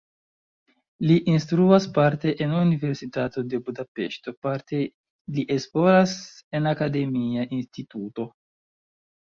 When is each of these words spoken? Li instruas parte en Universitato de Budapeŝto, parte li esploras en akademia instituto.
Li 1.09 1.17
instruas 1.33 1.85
parte 1.97 2.31
en 2.45 2.55
Universitato 2.61 3.43
de 3.51 3.59
Budapeŝto, 3.67 4.35
parte 4.47 4.81
li 5.37 5.47
esploras 5.57 6.17
en 6.61 6.73
akademia 6.75 7.47
instituto. 7.61 8.31